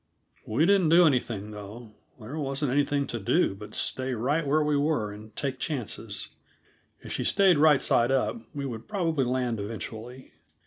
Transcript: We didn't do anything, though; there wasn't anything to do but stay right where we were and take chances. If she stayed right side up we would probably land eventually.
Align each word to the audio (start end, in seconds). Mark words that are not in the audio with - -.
We 0.47 0.65
didn't 0.65 0.89
do 0.89 1.05
anything, 1.05 1.51
though; 1.51 1.91
there 2.19 2.35
wasn't 2.39 2.71
anything 2.71 3.05
to 3.05 3.19
do 3.19 3.53
but 3.53 3.75
stay 3.75 4.15
right 4.15 4.47
where 4.47 4.63
we 4.63 4.75
were 4.75 5.11
and 5.13 5.35
take 5.35 5.59
chances. 5.59 6.29
If 7.01 7.11
she 7.11 7.23
stayed 7.23 7.59
right 7.59 7.83
side 7.83 8.11
up 8.11 8.37
we 8.55 8.65
would 8.65 8.87
probably 8.87 9.25
land 9.25 9.59
eventually. 9.59 10.31